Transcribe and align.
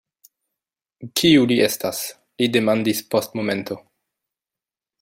Kiu 1.19 1.43
li 1.51 1.57
estas? 1.65 1.99
li 2.43 2.49
demandis 2.57 3.05
post 3.13 3.37
momento. 3.41 3.79